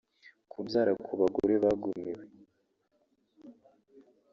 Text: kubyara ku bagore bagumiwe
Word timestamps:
kubyara 0.51 0.91
ku 1.05 1.11
bagore 1.19 1.53
bagumiwe 1.63 2.23